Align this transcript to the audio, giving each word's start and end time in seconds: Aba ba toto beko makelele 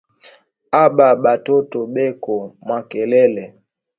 Aba 0.83 1.07
ba 1.23 1.33
toto 1.45 1.79
beko 1.93 2.35
makelele 2.67 3.45